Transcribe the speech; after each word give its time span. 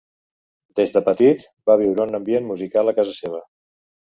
Des 0.79 0.93
de 0.95 1.03
petit 1.09 1.45
va 1.71 1.77
viure 1.81 2.07
un 2.07 2.21
ambient 2.21 2.49
musical 2.53 2.93
a 2.95 2.99
casa 3.03 3.17
seva. 3.21 3.47